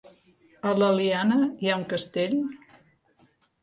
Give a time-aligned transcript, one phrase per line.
[0.69, 2.37] A l'Eliana hi ha un castell?